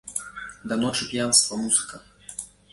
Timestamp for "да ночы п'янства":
0.71-1.61